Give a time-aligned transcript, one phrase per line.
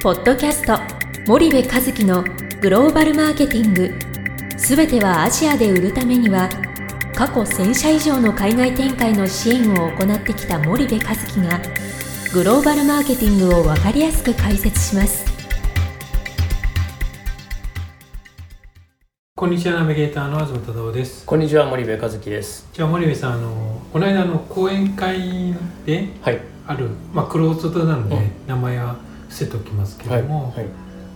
[0.00, 0.78] ポッドキャスト
[1.26, 2.22] 森部和樹の
[2.60, 3.92] グローバルマーケティング。
[4.56, 6.48] すべてはアジアで売るためには
[7.16, 11.60] 過去1000社以上の海外展開の支援を行ってきた森部和樹が
[12.32, 15.26] グローバルマーケティングを分かりやすく解説します。
[19.34, 21.26] こんにちはナビゲーターの東忠夫です。
[21.26, 22.68] こんにちは森部和樹です。
[22.72, 26.40] じゃあ森部さんあのこの間の講演会ではい。
[26.68, 28.30] ある、まあ、クローズドなので、うん。
[28.46, 30.66] 名前は伏せておきますけはいども、はい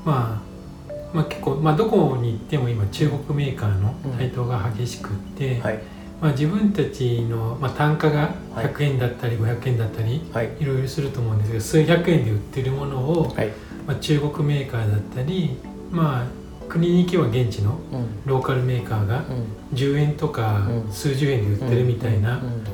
[0.04, 0.42] ま
[0.90, 5.78] あ、まあ結構、まあ、どこに行っても今中国メーカーの台頭が激しくって、はい。
[6.20, 8.66] まあ、自分たちの、まあ、単価がはい。
[8.66, 10.50] 100円だったり500円だったり、はい。
[10.60, 13.48] いろいろすると思うんですけど数百円で売ってるものを、はい。
[13.86, 15.56] まあ、中国メーカーだったり、
[15.90, 18.06] まあ、国に行けば現地のうん。
[18.24, 19.76] ローカルメーカーがうん。
[19.76, 20.92] 10円とかうん。
[20.92, 22.64] 数十円で売ってるみたいな、うん。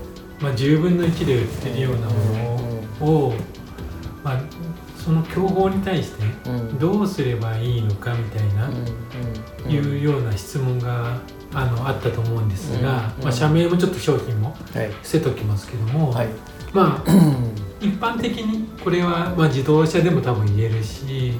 [0.40, 2.14] まあ、10分の1で売ってるようなも
[3.00, 3.34] のを、
[4.22, 4.40] まあ、
[5.04, 6.24] その競合に対して
[6.78, 9.08] どうすればいいのかみたいな、うん
[9.70, 11.20] いうような質問が
[11.52, 14.88] あのあったと思うんですが、うんまあ、社名もちょっと商品もはい。
[14.90, 16.28] 伏せときますけども、はい。
[16.72, 21.34] まあうん一般的にこれは、まあ、自動車でも多分言えるし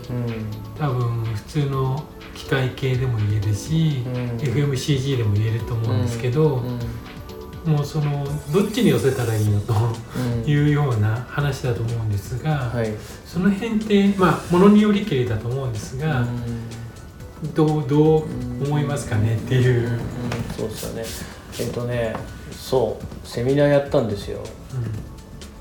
[0.79, 2.05] 多分普通の
[2.35, 4.13] 機械系でも言えるし、うん。
[4.39, 6.79] FMCG でも言えると思うんですけど、うん
[7.69, 10.51] もうそのどっちに寄せたらいいのとうん。
[10.51, 12.95] いうような話だと思うんですが、はい。
[13.27, 16.27] その辺ってまあものによりけりだと思うんですが、
[17.55, 18.23] どうどう
[18.65, 19.91] 思いますかねっていう。
[19.91, 19.99] うん。
[20.57, 21.05] そうですよね。
[21.61, 22.17] えっとね
[22.51, 23.27] そう。
[23.27, 24.43] セミナーやったんですよ。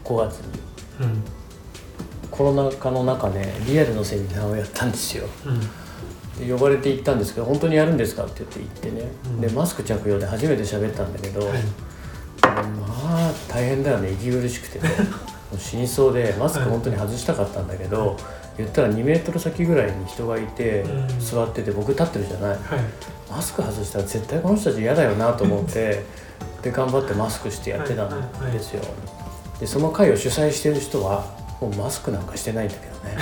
[0.03, 0.59] 5月に。
[1.02, 1.05] うん。
[1.05, 1.23] うん
[2.30, 5.25] コロナ禍の中ねリアルのセミナーをやったんですよ。
[5.45, 5.59] うん。
[6.47, 9.42] で呼ばれて行ったんですけど本当にやるんですかって言って行ってね、うん。
[9.42, 11.58] でマスク着用で初めて喋ったんだけど、はい。
[11.58, 11.59] ま
[12.63, 14.11] あ大変だよね。
[14.11, 14.80] 息苦しくて。
[14.80, 14.89] ね
[15.52, 18.17] もう死にそうでマスク本当に外したかったんだけど、
[18.58, 21.19] 言ったら2メートル先ぐらいに人がいて、うん。
[21.19, 22.49] 座ってて僕立ってるじゃない。
[22.52, 22.59] はい。
[23.30, 26.04] マスク外したら絶対この人たち嫌だよなと思って
[26.61, 28.81] で頑張ってマスクしてやってたんですよ、
[29.60, 31.26] でその会を主催してる人は
[31.60, 33.17] もうマスクなんかしてないんだけどね。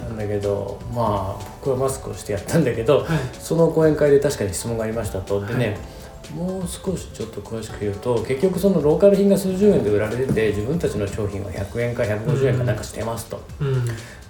[0.08, 3.06] なんだけどまあ僕はマスクをしてやったんだけど、はい。
[3.38, 5.44] その講演会で確かに質問がありましたと。
[5.44, 5.76] でね、はい
[6.34, 13.40] もう少しちょっと詳しく言うと結局そのローカル品が数十円で売られてて自分たちの商品は100円か150円かなんかしてますと。
[13.60, 13.86] うん。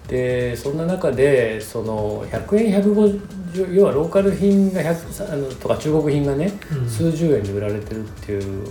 [0.06, 6.88] でそんな中でその100円150要はローカル品が100あのとか中国品がね、うん。
[6.88, 8.66] 数十円で売られてるっていう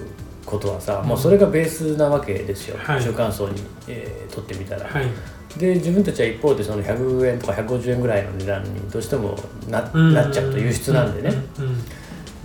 [0.46, 1.10] ことはさ、うん。
[1.10, 3.04] もうそれがベースなわけですよ、はい。
[3.04, 4.88] 中間層に、えー取ってみたら。
[4.88, 5.06] はい。
[5.58, 9.36] で自分たちは一方でその100円とか150円ぐらいの値段にどうしても
[9.68, 10.14] な,、うん。
[10.14, 11.36] なっちゃうと輸出なんでね。
[11.60, 11.66] うん。
[11.66, 11.84] うん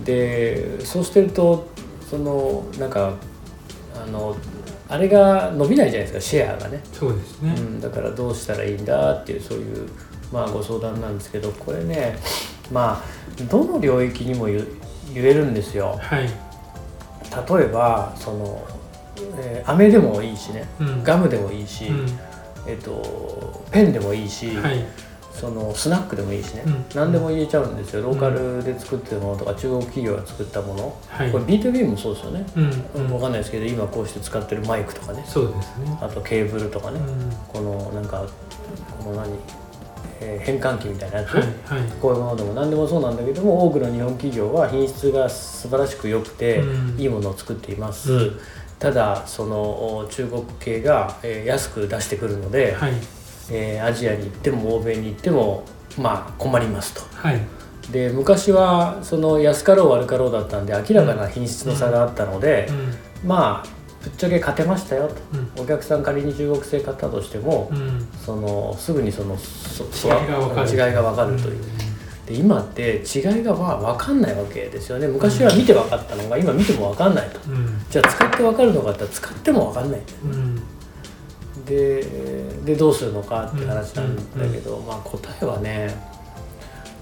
[0.03, 1.67] でそうしてると
[2.09, 3.13] そのなんか
[3.95, 4.35] あの
[4.89, 6.81] あれが伸びないじゃないですかシェアがね。
[6.91, 9.89] そうですね、うん、だからどうしたらいいんだっていうそういう、
[10.31, 12.17] まあ、ご相談なんですけどこれね
[12.71, 14.65] まあどの領域にも言
[15.13, 15.99] 言えるんですよ。
[16.01, 18.67] はい、例えばその、
[19.37, 20.67] えー飴でもいいしね。
[20.79, 21.03] うん。
[21.03, 22.07] ガムでもいいし、うん。
[22.67, 24.85] えっとペンでもいいし、はい
[25.33, 26.85] そのスナックでもいいしね、うん。
[26.93, 28.03] 何でも言えちゃうんですよ。
[28.03, 32.63] ローカルで作ってるものとか中国企業が作ったもの、はいこれ B2B もそうですよね、うん。
[32.63, 35.23] うん、分かんないですけど今こうして使ってるマイクとかね。
[35.27, 35.97] そうですね。
[36.01, 37.31] あとケーブルとかね、うん。
[37.51, 38.25] このなんか
[38.99, 39.31] この何、
[40.21, 41.43] えー変換器みたいなやつ、はい。
[41.43, 41.91] はい。
[41.99, 46.99] こういうものでも何でもそうなんだけども多くの日本企業は品質が素晴らしく良くて、うん。
[46.99, 48.39] いいものを作っています、うん。
[48.77, 49.57] ただその
[49.97, 52.93] お中国系が、えー安く出してくるので、はい
[53.51, 55.63] えーアジアに行っても欧米に行っても
[55.97, 57.01] まあ困りますと。
[57.15, 57.41] はい。
[57.91, 62.69] で昔はその安かろう悪かろうだったんで明らかな品質の差があったので、
[63.25, 63.69] まあ
[64.01, 65.15] ぶっちゃけ勝てましたよと。
[65.57, 65.63] うん。
[65.63, 67.77] お客さん仮に中国製買ったとしても、うん。
[67.77, 70.69] うんそのすぐにそのそ違いが分かる。
[70.69, 71.61] 違いが分かるという、
[72.25, 75.07] で今って違いがまあ分かんないわけですよね。
[75.07, 77.39] 昔は見て分かったのが今見ても分かんないと。
[77.49, 77.81] うん。
[77.89, 80.01] じゃあ使って分かるのかって言ったら使っても分かんない。
[80.23, 80.52] うん
[81.65, 82.03] で
[82.65, 85.95] でどうするのかって話なんだけど、まあ答えはね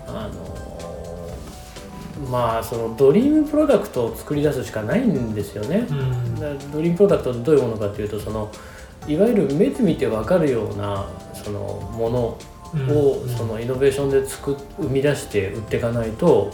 [0.08, 5.88] あのまあそのドリームプロダクトを作り出すしかないんですよね、
[6.72, 8.52] ドリームプロダクトってどういうものかというとその
[9.08, 12.38] いわゆる目で見て分かるようなそのものを、
[13.24, 16.52] うんそのイノベーションで作っ生み出して売っていかないと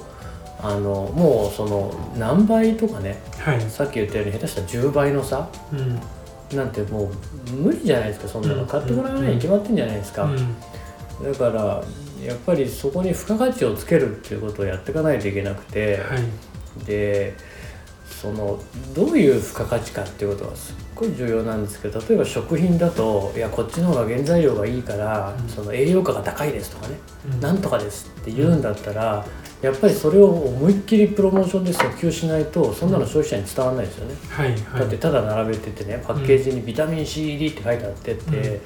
[0.59, 3.62] あのもうその何倍とかねはい。
[3.62, 5.48] さっき言ったように下手したら10倍の差。
[5.71, 6.00] うん
[6.54, 7.12] なんても
[7.50, 8.60] う無理じゃないですかそんなうん。
[8.60, 11.32] の買ってもらわないに決まってんじゃないですか、うん。
[11.32, 11.84] だから
[12.24, 16.86] やっぱりそこに付加価値をつけるっていうことをやっていかないといけなくて、はい。
[16.86, 17.36] で
[18.22, 18.60] その
[18.96, 26.98] どういう付加価値かっていうことはすっごい重要なんですけど例えば食品だといやこっちの方が原材料がいいから、うん、その栄養価が高いですとかね、
[27.31, 29.24] うん、なんとかですって言うんだったら、
[29.62, 38.62] やっぱりそれを思いっきりプロモーションで訴求しないとそんなの消費者に伝わらないですよね、はいはい、だってただ並べててねパッケージにビタミン C 入りって書いてあってって、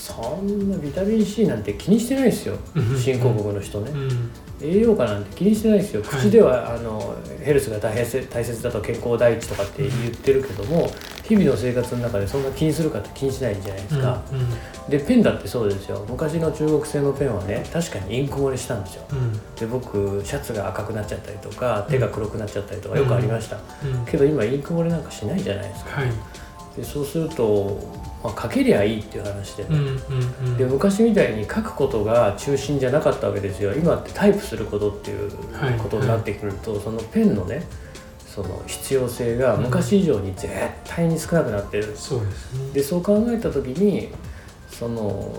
[0.00, 2.56] そんなビタミン C なんて気にしてないですよ。
[2.98, 3.90] 新興国の人ね、
[4.62, 10.90] 栄養価なんて気にしてないですよ、口ではあのヘルスが大切大切だと健康第一とかって言ってるけども
[11.22, 14.38] 日々の生活の中でそんな気にするかって気にしないじゃないですか、うん。
[14.38, 14.46] うん、
[14.88, 16.02] でペンだってそうですよ。
[16.08, 23.58] 昔の中国製のペンはね確かにインク漏れしたんですよ、うん、で僕シャツが赤くなっちゃったりとか手が黒くなっちゃったりとかよくありました、
[24.06, 26.10] けど今インク漏れなんかしないじゃないですか、はい、
[26.76, 29.64] でそうするとまあ、書けりゃいいっていう話で,、
[30.58, 33.72] で昔みたいに書くことが中心じゃなかったわけですよ。
[33.72, 35.30] 今ってタイプすることっていう
[35.78, 36.78] ことになってくると、はい。
[36.78, 37.62] はい、そのペンのね
[38.26, 40.48] その必要性が昔以上に絶
[40.84, 44.08] 対に少なくなってる、うん、そうですね、でそう考えた時に
[44.70, 45.34] その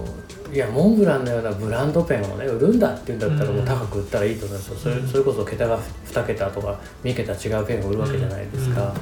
[0.51, 8.93] いやモンブランのようなブランドペンをね売るんだっていうんだったらもう高く売ったらいいと思いますよ、それそれこそ桁が2桁とか3桁違うペンを売るわけじゃないですか、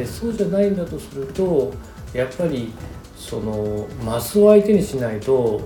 [0.00, 1.72] でそうじゃないんだとすると
[2.14, 2.72] やっぱり
[3.16, 5.60] そのマスを相手にしないと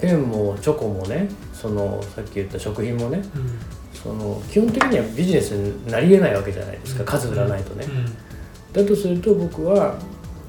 [0.00, 3.58] ペンもチョコもねそのさっき言った食品もね、うん、
[3.92, 9.98] その基本的にはビジネスになりえないわけじゃないですか、数売らないとね、うん、だとすると僕は、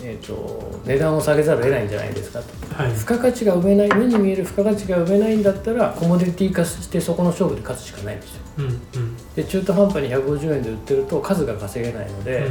[0.02, 8.66] えーと、値段を下げざるを得ないんじゃないですかと、はい、付加価値が埋めない目に見える付加価値が埋めないんだったらコモディティ化してそこの勝負で勝つしかないんですよ、うん。
[8.66, 12.48] うん、で中途半端に150円で売ってると数が稼げないので、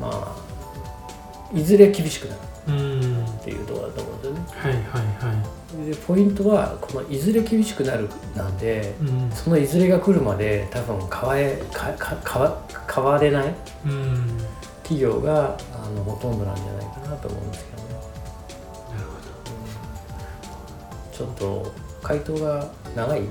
[0.00, 0.34] ま
[1.52, 2.40] あいずれ厳しくなる。
[2.66, 4.40] っていうところだと思うんですよね。
[4.58, 13.54] はいはいはい、でポイントはこのいずれ厳しくなるなんで、うん、そのいずれが来るまで多分買わえかか買わ買われない、
[13.84, 14.38] うん、
[14.82, 17.88] 企業があのほとんどなんじゃないかなと思うんですけどね。
[18.90, 19.12] なるほ
[19.44, 19.52] ど、
[21.22, 21.72] うん、ちょっと
[22.02, 23.22] 回答が長い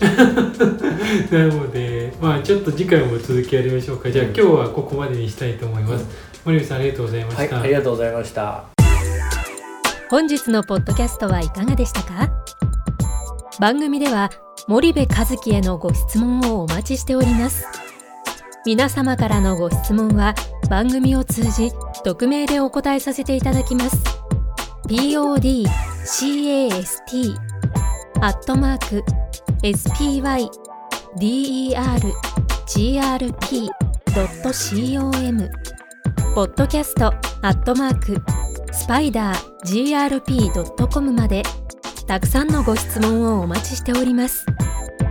[1.30, 4.10] なので、まあ、ちょっと次回も続きやりましょうか。
[4.10, 6.06] じゃあ、今日はここまでにしたいと思います、
[6.44, 8.64] 森口さんありがとうございました、はい、ありがとうございました。
[10.10, 12.30] 本日のポッドキャストはいかがでしたか？
[13.60, 14.30] 番組では
[14.66, 17.64] 森部和樹へのご質問をお待ちしております。
[18.66, 20.34] 皆様からのご質問は
[20.68, 21.70] 番組を通じ
[22.04, 23.96] 匿名でお答えさせていただきます。
[24.86, 27.36] podcast
[28.20, 29.04] アットマーク
[29.62, 30.48] spydergrp.com
[36.34, 38.16] ポッドキャストアットマーク
[38.72, 41.42] スパイダー grp.com まで
[42.06, 44.46] たくさんのご質問をお待ちしております。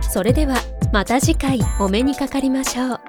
[0.00, 0.56] それでは
[0.92, 3.00] また次回お目にかかりましょう。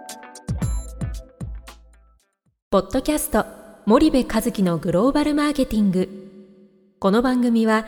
[2.70, 3.46] ポッドキャスト
[3.88, 6.08] 森部和樹のグローバルマーケティング。
[7.00, 7.88] この番組は